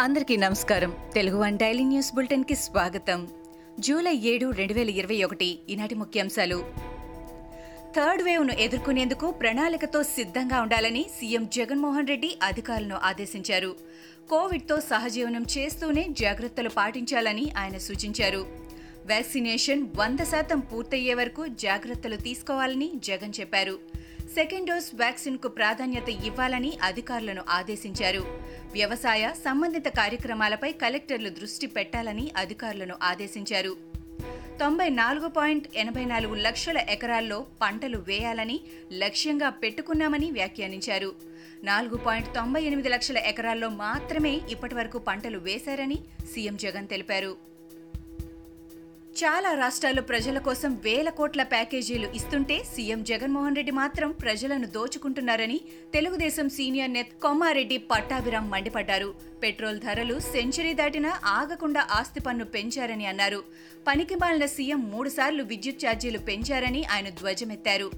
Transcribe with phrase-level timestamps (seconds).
[0.00, 0.96] అందరికీ నమస్కారం.
[1.14, 3.28] Telugu one daily news బులెటిన్కి స్వాగతం.
[3.80, 6.64] జూలై ఏడు రెండు వేల ఇరవై ఒకటి ఈనాటి ముఖ్యాంశాలు.
[7.96, 13.76] థర్డ్ వేవ్ను ఎదుర్కొనేందుకు ప్రణాళికతో సిద్ధంగా ఉండాలని సీఎం జగన్మోహన్ రెడ్డి అధికారులను ఆదేశించారు.
[14.30, 18.46] కోవిడ్తో సహజీవనం చేస్తూనే జాగ్రత్తలు పాటించాలని ఆయన సూచించారు.
[19.06, 23.95] వ్యాక్సినేషన్ వంద శాతం పూర్తయ్యే వరకు జాగ్రత్తలు తీసుకోవాలని జగన్ చెప్పారు.
[24.34, 28.20] సెకండ్ డోస్ వ్యాక్సిన్కు ప్రాధాన్యత ఇవ్వాలని అధికారులను ఆదేశించారు.
[28.72, 33.76] వ్యవసాయ సంబంధిత కార్యక్రమాలపై కలెక్టర్లు దృష్టి పెట్టాలని అధికారులను ఆదేశించారు.
[34.60, 38.60] తొంభై నాలుగు పాయింట్ ఎనభై నాలుగు లక్షల ఎకరాల్లో పంటలు వేయాలని
[38.92, 41.12] లక్ష్యంగా పెట్టుకున్నామని వ్యాఖ్యానించారు.
[41.64, 45.98] నాలుగు పాయింట్ తొంభై ఎనిమిది లక్షల ఎకరాల్లో మాత్రమే ఇప్పటివరకు పంటలు వేశారని
[46.34, 47.55] సీఎం జగన్ తెలిపారు.
[49.20, 55.56] చాలా రాష్ట్రాలు ప్రజల కోసం వేల కోట్ల ప్యాకేజీలు ఇస్తుంటే సీఎం జగన్మోహన్ రెడ్డి మాత్రం ప్రజలను దోచుకుంటున్నారని
[55.94, 59.08] తెలుగుదేశం సీనియర్ నేత కొమ్మారెడ్డి పట్టాభిరామ్ మండిపడ్డారు.
[59.44, 63.40] పెట్రోల్ ధరలు సెంచరీ దాటినా ఆగకుండా ఆస్తి పన్ను పెంచారని అన్నారు.
[63.88, 67.88] పనికిమాలిన సీఎం మూడుసార్లు విద్యుత్ ఛార్జీలు పెంచారని ఆయన ధ్వజమెత్తారు.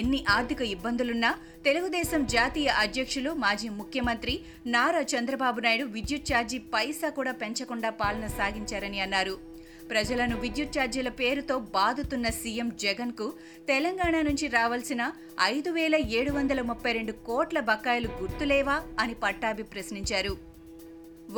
[0.00, 1.32] ఎన్ని ఆర్థిక ఇబ్బందులున్నా
[1.68, 4.36] తెలుగుదేశం జాతీయ అధ్యక్షులు మాజీ ముఖ్యమంత్రి
[4.76, 9.36] నారా చంద్రబాబు నాయుడు విద్యుత్ ఛార్జీ పైసా కూడా పెంచకుండా పాలన సాగించారని అన్నారు.
[9.90, 13.26] ప్రజలను విద్యుత్ ఛార్జీల పేరుతో బాదుతున్న సీఎం జగన్కు
[13.70, 15.02] తెలంగాణ నుంచి రావాల్సిన
[15.54, 20.34] ఐదు వేల ఏడు వందల ముప్పై రెండు కోట్ల బకాయిలు గుర్తులేవా అని పట్టాభి ప్రశ్నించారు.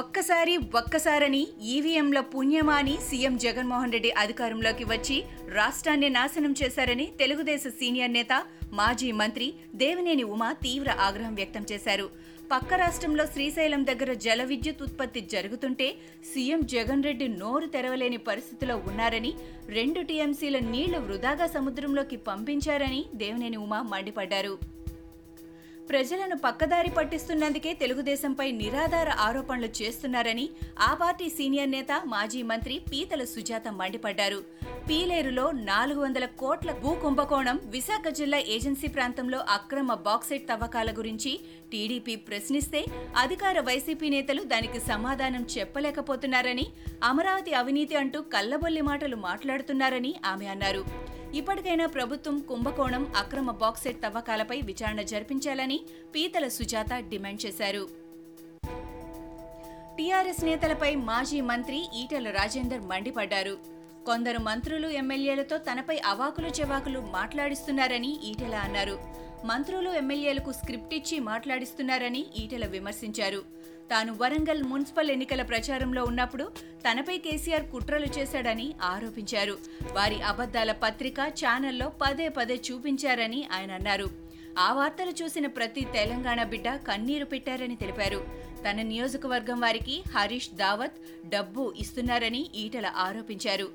[0.00, 1.42] ఒక్కసారి ఒక్కసారని
[1.74, 5.16] ఈవీఎంల పుణ్యమా అని సీఎం జగన్మోహన్ రెడ్డి అధికారంలోకి వచ్చి
[5.58, 8.32] రాష్ట్రాన్ని నాశనం చేశారని తెలుగుదేశం సీనియర్ నేత
[8.80, 9.48] మాజీ మంత్రి
[9.82, 12.08] దేవినేని ఉమా తీవ్ర ఆగ్రహం వ్యక్తం చేశారు.
[12.50, 15.86] పక్క రాష్ట్రంలో శ్రీశైలం దగ్గర జల విద్యుత్ ఉత్పత్తి జరుగుతుంటే
[16.30, 19.32] సీఎం జగన్ రెడ్డి నోరు తెరవలేని పరిస్థితిలో ఉన్నారని
[19.78, 24.54] రెండు టీఎంసీల నీళ్ళు వృధాగా సముద్రంలోకి పంపించారని దేవినేని ఉమా మండిపడ్డారు.
[25.90, 30.48] ప్రజలను పక్కదారి పట్టిస్తున్నందుకే తెలుగుదేశంపై నిరాధార ఆరోపణలు చేస్తున్నారని
[30.80, 34.40] ఆ పార్టీ సీనియర్ నేత మాజీ మంత్రి పీతల సుజాత మండిపడ్డారు.
[34.88, 41.40] పీలేరులో నాలుగు వందల కోట్ల భూ కుంభకోణం విశాఖ జిల్లా ఏజెన్సీ ప్రాంతంలో అక్రమ బాక్సైట్ తవ్వకాల గురించి
[41.72, 42.84] టీడీపీ ప్రశ్నిస్తే
[43.16, 46.66] అధికార వైసీపీ నేతలు దానికి సమాధానం చెప్పలేకపోతున్నారని
[47.04, 50.84] అమరావతి అవినీతి అంటూ కల్లబొల్లి మాటలు మాట్లాడుతున్నారని ఆమె అన్నారు.
[51.34, 55.80] ఇప్పటికైనా ప్రభుత్వం కుంభకోణం అక్రమ బాక్సెట్ తవ్వకాలపై విచారణ జరిపించాలని
[56.14, 57.88] పీతల సుజాత డిమాండ్ చేశారు.
[59.98, 63.58] టీఆర్ఎస్ నేతలపై మాజీ మంత్రి ఈటెల రాజేందర్ మండిపడ్డారు.
[64.06, 69.25] కొందరు మంత్రులు ఎమ్మెల్యేలతో తనపై అవాకులు చెవాకులు మాట్లాడిస్తున్నారని ఈటెల అన్నారు.
[69.44, 73.42] మంత్రులు ఎమ్మెల్యేలకు స్క్రిప్ట్ ఇచ్చి మాట్లాడిస్తున్నారని ఈటెల విమర్శించారు.
[73.90, 76.52] తాను వరంగల్ మున్సిపల్ ఎన్నికల ప్రచారంలో ఉన్నప్పుడు
[76.90, 79.58] తనపై కేసీఆర్ కుట్రలు చేశాడని ఆరోపించారు.
[79.92, 84.25] వారి అబద్దాల పత్రిక ఛానల్లో పదే పదే చూపించారని ఆయన అన్నారు.
[84.58, 88.26] ఆ వార్తలు చూసిన ప్రతి తెలంగాణ బిడ్డ కన్నీరు పెట్టారని తెలిపారు.
[88.70, 90.92] తన నియోజకవర్గం వారికి హరీష్ దావత్
[91.28, 93.68] డబ్బు ఇస్తున్నారని ఈటల ఆరోపించారు.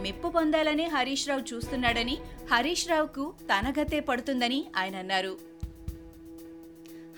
[0.00, 2.18] మెప్పు పొందాలని హరీష్ రావు చూస్తున్నాడని
[2.52, 5.38] హరీష్ రావుకు తనగతే పడుతుందని ఆయన అన్నారు.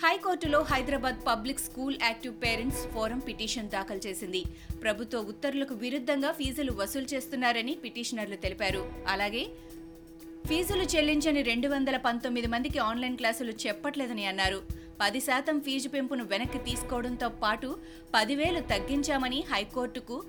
[0.04, 4.44] హైకోర్టులో Hyderabad public school active parents forum petition దాఖలు చేసింది.
[4.82, 8.92] ప్రభుత్వ ఉత్తర్వులకు విరుద్ధంగా ఫీజులు వసూలు చేస్తున్నారని పిటిషనర్లు తెలిపారు.
[9.08, 9.46] అలాగే
[10.50, 14.62] ఫీజులు చెల్లించని రెండు వందల పంతొమ్మిది మందికి ఆన్లైన్ క్లాసులు చెప్పట్లేదని అన్నారు.
[15.00, 17.78] పది శాతం ఫీజు పెంపును వెనక్కి తీసుకోవడంతో పాటు
[18.14, 20.24] పదివేలు తగ్గించామని హైకోర్టుకు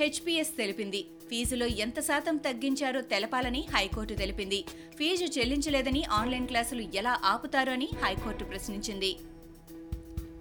[0.00, 1.06] హెచ్పిఎస్ తెలిపింది.
[1.30, 4.64] ఫీజులో ఎంత శాతం తగ్గించారో తెలపాలని హైకోర్టు తెలిపింది.
[4.98, 9.16] ఫీజు చెల్లించలేదని ఆన్లైన్ క్లాసులు ఎలా ఆపుతారో అని హైకోర్టు ప్రశ్నించింది.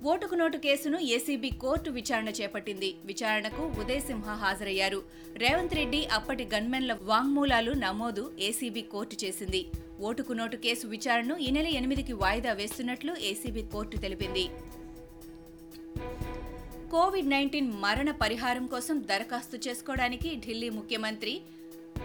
[0.08, 2.96] ఓటుకు నోటు కేసును ఏసీబీ కోర్టు విచారణ చేపట్టింది.
[3.06, 5.00] విచారణకు ఉదయ్ సింహ హాజరయ్యారు.
[5.38, 9.62] రేవంత్ రెడ్డి అప్పటి గన్మెన్ల వాంగ్మూలాలు నమోదు ఏసీబీ కోర్టు చేసింది.
[10.00, 14.46] ఓటుకు నోటు కేసు విచారణను ఈ నెల ఎనిమిదికి వాయిదా వేస్తున్నట్లు ఏసీబీ కోర్టు తెలిపింది.
[16.92, 21.42] కోవిడ్ నైన్టీన్ మరణ పరిహారం కోసం దరఖాస్తు చేసుకోవడానికి ఢిల్లీ ముఖ్యమంత్రి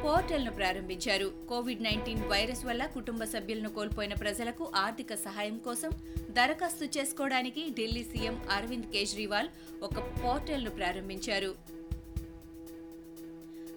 [0.05, 1.27] పోర్టల్ను ప్రారంభించారు.
[1.51, 5.91] కోవిడ్ నైన్టీన్ వైరస్ వల్ల కుటుంబ సభ్యులను కోల్పోయిన ప్రజలకు ఆర్థిక సహాయం కోసం
[6.39, 9.49] దరఖాస్తు చేసుకోవడానికి ఢిల్లీ సీఎం అరవింద్ కేజ్రీవాల్
[9.87, 11.51] ఒక పోర్టల్ను ప్రారంభించారు.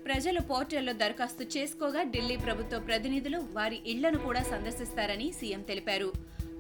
[0.07, 6.09] ప్రజలు పోర్టల్లో దరఖాస్తు చేసుకోగా ఢిల్లీ ప్రభుత్వ ప్రతినిధులు వారి ఇళ్ళను కూడా సందర్శిస్తారని సీఎం తెలిపారు.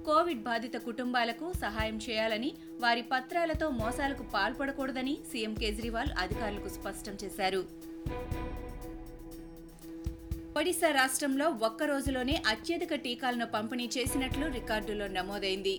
[0.07, 2.51] కోవిడ్ బాధిత కుటుంబాలకు సహాయం చేయాలని
[2.83, 7.63] వారి పత్రాలతో మోసాలకు పాల్పడకూడదని సీఎం కేజ్రీవాల్ అధికారులకు స్పష్టం చేశారు.
[10.57, 15.73] ఒడిశా రాష్ట్రంలో ఒక్క రోజులోనే అత్యధిక టీకాలను పంపిణీ చేసినట్లు రికార్డులో నమోదైంది.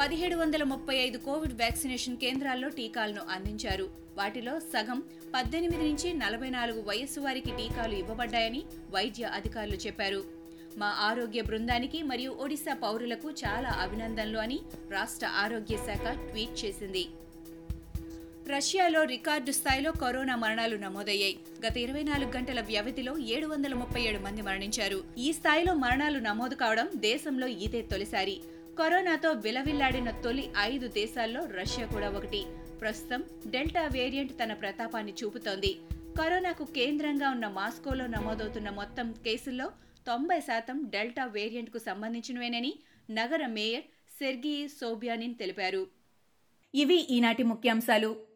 [0.00, 3.86] పదిహేడు వందల ముప్పై ఐదు కోవిడ్ వ్యాక్సినేషన్ కేంద్రాల్లో టీకాలను అందించారు.
[4.18, 4.98] వాటిలో సగం
[5.34, 10.20] పద్దెనిమిది నుంచి నలభై నాలుగు వయస్సు వారికి టీకాలు ఇవ్వబడ్డాయని వైద్య అధికారులు చెప్పారు.
[10.78, 14.58] మా ఆరోగ్య బృందానికి మరియు ఒడిశా పౌరులకు చాలా అభినందనలు అని
[14.90, 17.06] రాష్ట్ర ఆరోగ్య శాఖ ట్వీట్ చేసింది.
[18.48, 21.38] రష్యాలో రికార్డు స్థాయిలో కరోనా మరణాలు నమోదయ్యాయి.
[21.66, 25.04] గత ఇరవై నాలుగు గంటల వ్యవధిలో ఏడు వందల ముప్పై ఏడు మంది మరణించారు.
[25.18, 28.40] ఈ స్థాయిలో మరణాలు నమోదు కావడం దేశంలో ఇదే తొలిసారి.
[28.78, 32.44] కరోనాతో విలవిల్లాడిన తొలి ఐదు దేశాల్లో రష్యా కూడా ఒకటి.
[32.80, 35.76] ప్రస్తుతం డెల్టా వేరియంట్ తన ప్రతాపాన్ని చూపుతోంది.
[36.20, 39.72] కరోనాకు కేంద్రంగా ఉన్న మాస్కోలో నమోదవుతున్న మొత్తం కేసుల్లో
[40.06, 42.74] తొంభై శాతం డెల్టా వేరియంట్కు సంబంధించినవేనని
[43.10, 43.84] నగర మేయర్
[44.18, 45.86] సెర్గీ సోబియానిన్ తెలిపారు.
[46.74, 48.35] ఇవి ఈనాటి ముఖ్యాంశాలు.